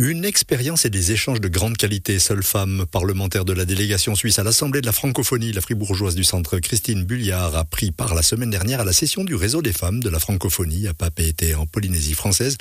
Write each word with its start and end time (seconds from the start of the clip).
Une 0.00 0.24
expérience 0.24 0.84
et 0.84 0.90
des 0.90 1.10
échanges 1.10 1.40
de 1.40 1.48
grande 1.48 1.76
qualité. 1.76 2.20
Seule 2.20 2.44
femme 2.44 2.86
parlementaire 2.88 3.44
de 3.44 3.52
la 3.52 3.64
délégation 3.64 4.14
suisse 4.14 4.38
à 4.38 4.44
l'Assemblée 4.44 4.80
de 4.80 4.86
la 4.86 4.92
francophonie, 4.92 5.50
la 5.50 5.60
fribourgeoise 5.60 6.14
du 6.14 6.22
centre 6.22 6.60
Christine 6.60 7.02
Bulliard 7.02 7.56
a 7.56 7.64
pris 7.64 7.90
part 7.90 8.14
la 8.14 8.22
semaine 8.22 8.50
dernière 8.50 8.78
à 8.78 8.84
la 8.84 8.92
session 8.92 9.24
du 9.24 9.34
réseau 9.34 9.60
des 9.60 9.72
femmes 9.72 9.98
de 9.98 10.08
la 10.08 10.20
francophonie 10.20 10.86
à 10.86 10.94
Papeete 10.94 11.56
en 11.56 11.66
Polynésie 11.66 12.14
française. 12.14 12.58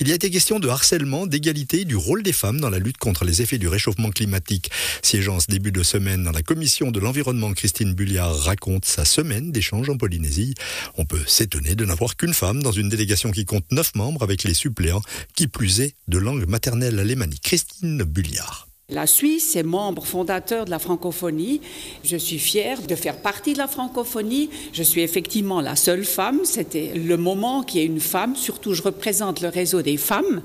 Il 0.00 0.08
y 0.08 0.10
a 0.10 0.16
été 0.16 0.30
question 0.30 0.58
de 0.58 0.68
harcèlement, 0.68 1.28
d'égalité, 1.28 1.84
du 1.84 1.94
rôle 1.94 2.24
des 2.24 2.32
femmes 2.32 2.60
dans 2.60 2.70
la 2.70 2.80
lutte 2.80 2.98
contre 2.98 3.24
les 3.24 3.40
effets 3.40 3.58
du 3.58 3.68
réchauffement 3.68 4.10
climatique. 4.10 4.72
Siégeant 5.00 5.38
ce 5.38 5.46
début 5.46 5.70
de 5.70 5.84
semaine 5.84 6.24
dans 6.24 6.32
la 6.32 6.42
commission 6.42 6.90
de 6.90 6.98
l'environnement, 6.98 7.52
Christine 7.52 7.94
Bulliard 7.94 8.36
raconte 8.36 8.84
sa 8.84 9.04
semaine 9.04 9.52
d'échange 9.52 9.88
en 9.90 9.96
Polynésie. 9.96 10.54
On 10.96 11.04
peut 11.04 11.22
s'étonner 11.24 11.76
de 11.76 11.84
n'avoir 11.84 12.16
qu'une 12.16 12.34
femme 12.34 12.64
dans 12.64 12.72
une 12.72 12.88
délégation 12.88 13.30
qui 13.30 13.44
compte 13.44 13.70
neuf 13.70 13.94
membres 13.94 14.24
avec 14.24 14.42
les 14.42 14.54
suppléants, 14.54 15.02
qui 15.36 15.46
plus 15.46 15.82
est 15.82 15.94
de 16.08 16.18
langue 16.18 16.48
maternelle 16.48 16.79
alémanique. 16.82 17.42
Christine 17.42 18.02
Bulliard. 18.02 18.69
La 18.90 19.06
Suisse 19.06 19.54
est 19.54 19.62
membre 19.62 20.04
fondateur 20.04 20.64
de 20.64 20.70
la 20.70 20.80
francophonie. 20.80 21.60
Je 22.02 22.16
suis 22.16 22.38
fière 22.38 22.82
de 22.82 22.94
faire 22.96 23.18
partie 23.18 23.52
de 23.52 23.58
la 23.58 23.68
francophonie. 23.68 24.50
Je 24.72 24.82
suis 24.82 25.00
effectivement 25.02 25.60
la 25.60 25.76
seule 25.76 26.04
femme. 26.04 26.40
C'était 26.44 26.92
le 26.94 27.16
moment 27.16 27.62
qu'il 27.62 27.80
y 27.80 27.84
ait 27.84 27.86
une 27.86 28.00
femme. 28.00 28.34
Surtout, 28.34 28.74
je 28.74 28.82
représente 28.82 29.40
le 29.42 29.48
réseau 29.48 29.82
des 29.82 29.96
femmes. 29.96 30.42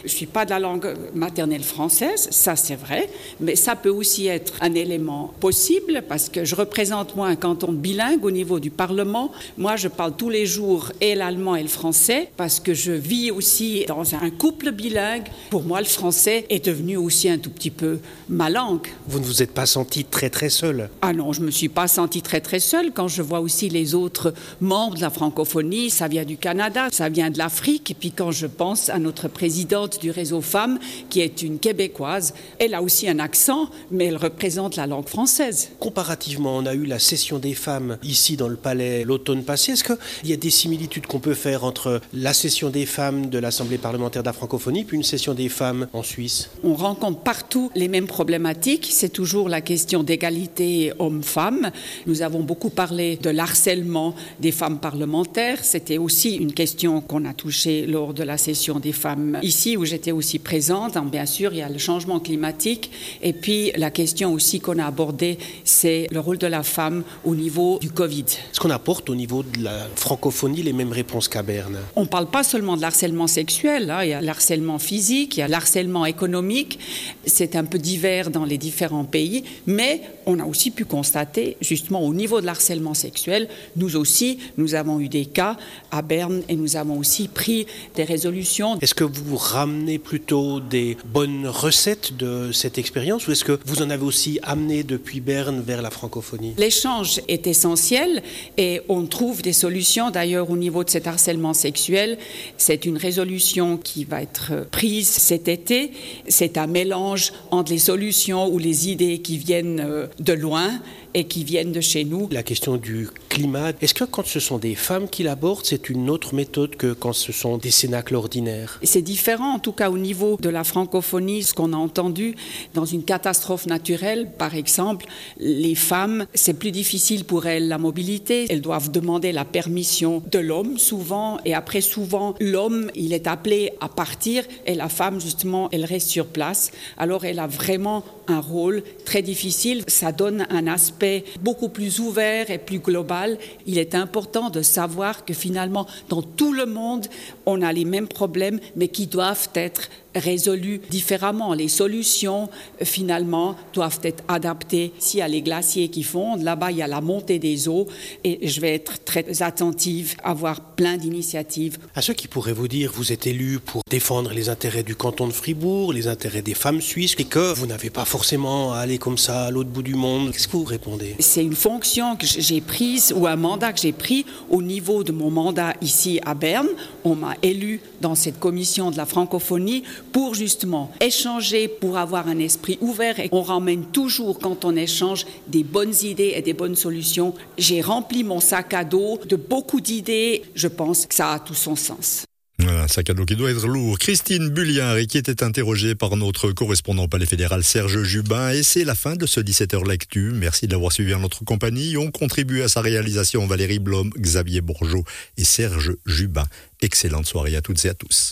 Je 0.00 0.04
ne 0.04 0.08
suis 0.08 0.26
pas 0.26 0.44
de 0.44 0.50
la 0.50 0.60
langue 0.60 0.94
maternelle 1.14 1.64
française, 1.64 2.28
ça 2.30 2.54
c'est 2.54 2.76
vrai, 2.76 3.08
mais 3.40 3.56
ça 3.56 3.74
peut 3.74 3.90
aussi 3.90 4.26
être 4.26 4.54
un 4.60 4.74
élément 4.74 5.32
possible 5.40 6.02
parce 6.08 6.28
que 6.28 6.44
je 6.44 6.54
représente 6.54 7.16
moi 7.16 7.26
un 7.26 7.36
canton 7.36 7.72
bilingue 7.72 8.24
au 8.24 8.30
niveau 8.30 8.60
du 8.60 8.70
Parlement. 8.70 9.32
Moi, 9.56 9.76
je 9.76 9.88
parle 9.88 10.14
tous 10.16 10.30
les 10.30 10.46
jours 10.46 10.92
et 11.00 11.14
l'allemand 11.14 11.56
et 11.56 11.62
le 11.62 11.68
français 11.68 12.30
parce 12.36 12.60
que 12.60 12.74
je 12.74 12.92
vis 12.92 13.30
aussi 13.30 13.84
dans 13.88 14.14
un 14.14 14.30
couple 14.30 14.70
bilingue. 14.70 15.24
Pour 15.50 15.64
moi, 15.64 15.80
le 15.80 15.86
français 15.86 16.46
est 16.48 16.64
devenu 16.64 16.96
aussi 16.96 17.28
un 17.28 17.38
tout 17.38 17.50
petit 17.50 17.70
peu 17.70 17.87
ma 18.28 18.50
langue. 18.50 18.88
Vous 19.06 19.20
ne 19.20 19.24
vous 19.24 19.42
êtes 19.42 19.52
pas 19.52 19.66
senti 19.66 20.04
très 20.04 20.30
très 20.30 20.50
seule 20.50 20.90
Ah 21.02 21.12
non, 21.12 21.32
je 21.32 21.40
me 21.40 21.50
suis 21.50 21.68
pas 21.68 21.88
senti 21.88 22.22
très 22.22 22.40
très 22.40 22.60
seule 22.60 22.92
quand 22.92 23.08
je 23.08 23.22
vois 23.22 23.40
aussi 23.40 23.68
les 23.68 23.94
autres 23.94 24.34
membres 24.60 24.96
de 24.96 25.00
la 25.00 25.10
francophonie. 25.10 25.90
Ça 25.90 26.08
vient 26.08 26.24
du 26.24 26.36
Canada, 26.36 26.88
ça 26.92 27.08
vient 27.08 27.30
de 27.30 27.38
l'Afrique. 27.38 27.90
Et 27.90 27.94
puis 27.94 28.12
quand 28.12 28.30
je 28.30 28.46
pense 28.46 28.88
à 28.88 28.98
notre 28.98 29.28
présidente 29.28 30.00
du 30.00 30.10
réseau 30.10 30.40
Femmes, 30.40 30.78
qui 31.10 31.20
est 31.20 31.42
une 31.42 31.58
québécoise, 31.58 32.34
elle 32.58 32.74
a 32.74 32.82
aussi 32.82 33.08
un 33.08 33.18
accent, 33.18 33.70
mais 33.90 34.06
elle 34.06 34.16
représente 34.16 34.76
la 34.76 34.86
langue 34.86 35.08
française. 35.08 35.70
Comparativement, 35.78 36.56
on 36.56 36.66
a 36.66 36.74
eu 36.74 36.84
la 36.84 36.98
session 36.98 37.38
des 37.38 37.54
femmes 37.54 37.98
ici 38.02 38.36
dans 38.36 38.48
le 38.48 38.56
palais 38.56 39.04
l'automne 39.04 39.44
passé. 39.44 39.72
Est-ce 39.72 39.84
qu'il 39.84 40.30
y 40.30 40.32
a 40.32 40.36
des 40.36 40.50
similitudes 40.50 41.06
qu'on 41.06 41.20
peut 41.20 41.34
faire 41.34 41.64
entre 41.64 42.00
la 42.12 42.32
session 42.32 42.70
des 42.70 42.86
femmes 42.86 43.26
de 43.26 43.38
l'Assemblée 43.38 43.78
parlementaire 43.78 44.22
de 44.22 44.28
la 44.28 44.32
francophonie 44.32 44.84
puis 44.84 44.96
une 44.96 45.02
session 45.02 45.34
des 45.34 45.48
femmes 45.48 45.88
en 45.92 46.02
Suisse? 46.02 46.50
On 46.64 46.74
rencontre 46.74 47.20
partout 47.20 47.70
les 47.78 47.88
mêmes 47.88 48.06
problématiques. 48.06 48.88
C'est 48.90 49.08
toujours 49.08 49.48
la 49.48 49.60
question 49.60 50.02
d'égalité 50.02 50.92
hommes-femmes. 50.98 51.70
Nous 52.06 52.22
avons 52.22 52.40
beaucoup 52.40 52.70
parlé 52.70 53.16
de 53.16 53.30
l'harcèlement 53.30 54.14
des 54.40 54.52
femmes 54.52 54.78
parlementaires. 54.78 55.64
C'était 55.64 55.98
aussi 55.98 56.34
une 56.34 56.52
question 56.52 57.00
qu'on 57.00 57.24
a 57.24 57.32
touchée 57.32 57.86
lors 57.86 58.12
de 58.12 58.22
la 58.22 58.36
session 58.36 58.78
des 58.80 58.92
femmes 58.92 59.38
ici, 59.42 59.76
où 59.76 59.84
j'étais 59.84 60.12
aussi 60.12 60.38
présente. 60.38 60.98
Bien 61.10 61.26
sûr, 61.26 61.52
il 61.52 61.58
y 61.58 61.62
a 61.62 61.68
le 61.68 61.78
changement 61.78 62.20
climatique. 62.20 62.90
Et 63.22 63.32
puis, 63.32 63.72
la 63.76 63.90
question 63.90 64.32
aussi 64.32 64.60
qu'on 64.60 64.78
a 64.78 64.84
abordée, 64.86 65.38
c'est 65.64 66.08
le 66.10 66.20
rôle 66.20 66.38
de 66.38 66.46
la 66.46 66.62
femme 66.62 67.04
au 67.24 67.34
niveau 67.34 67.78
du 67.80 67.90
Covid. 67.90 68.24
Est-ce 68.50 68.60
qu'on 68.60 68.70
apporte 68.70 69.08
au 69.08 69.14
niveau 69.14 69.42
de 69.42 69.62
la 69.62 69.86
francophonie 69.94 70.62
les 70.62 70.72
mêmes 70.72 70.92
réponses 70.92 71.28
qu'à 71.28 71.42
Berne? 71.42 71.78
On 71.94 72.02
ne 72.02 72.08
parle 72.08 72.26
pas 72.26 72.42
seulement 72.42 72.76
de 72.76 72.82
l'harcèlement 72.82 73.26
sexuel. 73.26 73.90
Hein. 73.90 74.02
Il 74.02 74.10
y 74.10 74.12
a 74.12 74.20
l'harcèlement 74.20 74.78
physique, 74.78 75.36
il 75.36 75.40
y 75.40 75.42
a 75.42 75.48
l'harcèlement 75.48 76.06
économique. 76.06 76.78
C'est 77.26 77.54
un 77.54 77.64
peu 77.68 77.78
divers 77.78 78.30
dans 78.30 78.44
les 78.44 78.58
différents 78.58 79.04
pays, 79.04 79.44
mais 79.66 80.00
on 80.26 80.40
a 80.40 80.44
aussi 80.44 80.70
pu 80.70 80.84
constater, 80.84 81.56
justement 81.60 82.02
au 82.02 82.12
niveau 82.12 82.40
de 82.40 82.46
l'harcèlement 82.46 82.94
sexuel, 82.94 83.48
nous 83.76 83.96
aussi, 83.96 84.38
nous 84.56 84.74
avons 84.74 85.00
eu 85.00 85.08
des 85.08 85.26
cas 85.26 85.56
à 85.90 86.02
Berne 86.02 86.42
et 86.48 86.56
nous 86.56 86.76
avons 86.76 86.98
aussi 86.98 87.28
pris 87.28 87.66
des 87.94 88.04
résolutions. 88.04 88.78
Est-ce 88.80 88.94
que 88.94 89.04
vous 89.04 89.36
ramenez 89.36 89.98
plutôt 89.98 90.60
des 90.60 90.96
bonnes 91.06 91.46
recettes 91.46 92.16
de 92.16 92.50
cette 92.52 92.78
expérience 92.78 93.26
ou 93.26 93.32
est-ce 93.32 93.44
que 93.44 93.58
vous 93.64 93.82
en 93.82 93.90
avez 93.90 94.04
aussi 94.04 94.40
amené 94.42 94.82
depuis 94.82 95.20
Berne 95.20 95.60
vers 95.60 95.82
la 95.82 95.90
francophonie? 95.90 96.54
L'échange 96.58 97.20
est 97.28 97.46
essentiel 97.46 98.22
et 98.56 98.80
on 98.88 99.06
trouve 99.06 99.42
des 99.42 99.52
solutions 99.52 100.10
d'ailleurs 100.10 100.50
au 100.50 100.56
niveau 100.56 100.84
de 100.84 100.90
cet 100.90 101.06
harcèlement 101.06 101.54
sexuel. 101.54 102.18
C'est 102.56 102.84
une 102.84 102.96
résolution 102.96 103.76
qui 103.76 104.04
va 104.04 104.22
être 104.22 104.66
prise 104.70 105.08
cet 105.08 105.48
été. 105.48 105.92
C'est 106.28 106.58
un 106.58 106.66
mélange 106.66 107.32
entre 107.50 107.72
les 107.72 107.78
solutions 107.78 108.48
ou 108.52 108.58
les 108.58 108.88
idées 108.90 109.18
qui 109.18 109.38
viennent 109.38 109.80
euh, 109.80 110.06
de 110.18 110.32
loin 110.32 110.70
et 111.14 111.24
qui 111.24 111.44
viennent 111.44 111.72
de 111.72 111.80
chez 111.80 112.04
nous. 112.04 112.28
La 112.30 112.42
question 112.42 112.76
du 112.76 113.08
climat, 113.28 113.72
est-ce 113.80 113.94
que 113.94 114.04
quand 114.04 114.26
ce 114.26 114.40
sont 114.40 114.58
des 114.58 114.74
femmes 114.74 115.08
qui 115.08 115.22
l'abordent, 115.22 115.64
c'est 115.64 115.88
une 115.88 116.10
autre 116.10 116.34
méthode 116.34 116.76
que 116.76 116.92
quand 116.92 117.12
ce 117.12 117.32
sont 117.32 117.58
des 117.58 117.70
cénacles 117.70 118.14
ordinaires? 118.14 118.78
C'est 118.82 119.02
différent, 119.02 119.54
en 119.54 119.58
tout 119.58 119.72
cas 119.72 119.90
au 119.90 119.98
niveau 119.98 120.36
de 120.40 120.48
la 120.48 120.64
francophonie, 120.64 121.42
ce 121.42 121.54
qu'on 121.54 121.72
a 121.72 121.76
entendu 121.76 122.34
dans 122.74 122.84
une 122.84 123.04
catastrophe 123.04 123.66
naturelle, 123.66 124.30
par 124.36 124.54
exemple, 124.54 125.06
les 125.38 125.74
femmes, 125.74 126.26
c'est 126.34 126.54
plus 126.54 126.72
difficile 126.72 127.24
pour 127.24 127.46
elles 127.46 127.68
la 127.68 127.78
mobilité, 127.78 128.46
elles 128.50 128.60
doivent 128.60 128.90
demander 128.90 129.32
la 129.32 129.44
permission 129.44 130.22
de 130.30 130.38
l'homme 130.38 130.78
souvent, 130.78 131.38
et 131.44 131.54
après 131.54 131.80
souvent 131.80 132.34
l'homme, 132.40 132.90
il 132.94 133.12
est 133.12 133.26
appelé 133.26 133.72
à 133.80 133.88
partir, 133.88 134.44
et 134.66 134.74
la 134.74 134.88
femme, 134.88 135.20
justement, 135.20 135.68
elle 135.72 135.84
reste 135.84 136.08
sur 136.08 136.26
place. 136.26 136.70
Alors 136.96 137.24
elle 137.24 137.38
a 137.38 137.46
vraiment 137.46 138.04
un 138.26 138.40
rôle 138.40 138.82
très 139.04 139.22
difficile, 139.22 139.84
ça 139.86 140.12
donne 140.12 140.46
un 140.50 140.66
aspect 140.66 140.97
beaucoup 141.40 141.68
plus 141.68 142.00
ouvert 142.00 142.50
et 142.50 142.58
plus 142.58 142.78
global, 142.78 143.38
il 143.66 143.78
est 143.78 143.94
important 143.94 144.50
de 144.50 144.62
savoir 144.62 145.24
que 145.24 145.34
finalement, 145.34 145.86
dans 146.08 146.22
tout 146.22 146.52
le 146.52 146.66
monde, 146.66 147.06
on 147.46 147.62
a 147.62 147.72
les 147.72 147.84
mêmes 147.84 148.08
problèmes, 148.08 148.60
mais 148.76 148.88
qui 148.88 149.06
doivent 149.06 149.48
être 149.54 149.88
résolus 150.14 150.80
différemment. 150.90 151.54
Les 151.54 151.68
solutions, 151.68 152.48
finalement, 152.82 153.56
doivent 153.72 154.00
être 154.02 154.24
adaptées. 154.28 154.92
S'il 154.98 155.20
y 155.20 155.22
a 155.22 155.28
les 155.28 155.42
glaciers 155.42 155.88
qui 155.88 156.02
fondent, 156.02 156.42
là-bas, 156.42 156.70
il 156.72 156.78
y 156.78 156.82
a 156.82 156.86
la 156.86 157.00
montée 157.00 157.38
des 157.38 157.68
eaux, 157.68 157.86
et 158.24 158.46
je 158.48 158.60
vais 158.60 158.74
être 158.74 159.04
très 159.04 159.42
attentive, 159.42 160.16
avoir 160.22 160.60
plein 160.60 160.96
d'initiatives. 160.96 161.78
À 161.94 162.02
ceux 162.02 162.14
qui 162.14 162.28
pourraient 162.28 162.52
vous 162.52 162.68
dire, 162.68 162.92
vous 162.94 163.12
êtes 163.12 163.26
élu 163.26 163.58
pour 163.60 163.82
défendre 163.90 164.32
les 164.32 164.48
intérêts 164.48 164.82
du 164.82 164.96
canton 164.96 165.26
de 165.26 165.32
Fribourg, 165.32 165.92
les 165.92 166.06
intérêts 166.06 166.42
des 166.42 166.54
femmes 166.54 166.80
suisses, 166.80 167.14
et 167.18 167.24
que 167.24 167.54
vous 167.54 167.66
n'avez 167.66 167.90
pas 167.90 168.04
forcément 168.04 168.72
à 168.72 168.78
aller 168.78 168.98
comme 168.98 169.18
ça 169.18 169.46
à 169.46 169.50
l'autre 169.50 169.70
bout 169.70 169.82
du 169.82 169.94
monde, 169.94 170.32
qu'est-ce 170.32 170.48
que 170.48 170.56
vous 170.56 170.64
répondez? 170.64 171.16
C'est 171.20 171.44
une 171.44 171.56
fonction 171.56 172.16
que 172.16 172.26
j'ai 172.26 172.60
prise, 172.60 173.12
ou 173.16 173.26
un 173.26 173.36
mandat 173.36 173.72
que 173.72 173.80
j'ai 173.80 173.92
pris 173.92 174.24
au 174.50 174.62
niveau 174.62 175.04
de 175.04 175.12
mon 175.12 175.30
mandat 175.30 175.74
ici 175.82 176.20
à 176.24 176.34
Berne. 176.34 176.68
On 177.04 177.14
m'a 177.14 177.34
élu 177.42 177.80
dans 178.00 178.14
cette 178.14 178.38
commission 178.38 178.90
de 178.90 178.96
la 178.96 179.06
francophonie 179.06 179.82
pour 180.12 180.34
justement 180.34 180.92
échanger, 181.00 181.68
pour 181.68 181.98
avoir 181.98 182.28
un 182.28 182.38
esprit 182.38 182.78
ouvert 182.80 183.18
et 183.20 183.28
on 183.32 183.42
ramène 183.42 183.84
toujours 183.86 184.38
quand 184.38 184.64
on 184.64 184.76
échange 184.76 185.26
des 185.46 185.64
bonnes 185.64 185.94
idées 186.02 186.32
et 186.36 186.42
des 186.42 186.54
bonnes 186.54 186.76
solutions. 186.76 187.34
J'ai 187.56 187.80
rempli 187.80 188.24
mon 188.24 188.40
sac 188.40 188.74
à 188.74 188.84
dos 188.84 189.18
de 189.26 189.36
beaucoup 189.36 189.80
d'idées. 189.80 190.42
Je 190.54 190.68
pense 190.68 191.06
que 191.06 191.14
ça 191.14 191.32
a 191.32 191.38
tout 191.38 191.54
son 191.54 191.76
sens. 191.76 192.24
Un 192.60 192.88
sac 192.88 193.08
à 193.08 193.14
dos 193.14 193.24
qui 193.24 193.36
doit 193.36 193.52
être 193.52 193.68
lourd. 193.68 193.98
Christine 194.00 194.48
Bulliard, 194.48 194.98
qui 195.08 195.16
était 195.16 195.44
interrogée 195.44 195.94
par 195.94 196.16
notre 196.16 196.50
correspondant 196.50 197.04
au 197.04 197.08
Palais 197.08 197.24
fédéral 197.24 197.62
Serge 197.62 198.02
Jubin. 198.02 198.50
Et 198.50 198.64
c'est 198.64 198.84
la 198.84 198.96
fin 198.96 199.14
de 199.14 199.26
ce 199.26 199.38
17h 199.38 199.88
Lectu. 199.88 200.32
Merci 200.34 200.66
de 200.66 200.72
l'avoir 200.72 200.90
suivi 200.90 201.14
en 201.14 201.20
notre 201.20 201.44
compagnie. 201.44 201.96
On 201.96 202.10
contribue 202.10 202.62
à 202.62 202.68
sa 202.68 202.80
réalisation 202.80 203.46
Valérie 203.46 203.78
Blom, 203.78 204.10
Xavier 204.18 204.60
Bourgeot 204.60 205.04
et 205.36 205.44
Serge 205.44 205.94
Jubin. 206.04 206.46
Excellente 206.80 207.26
soirée 207.26 207.54
à 207.54 207.62
toutes 207.62 207.84
et 207.84 207.90
à 207.90 207.94
tous. 207.94 208.26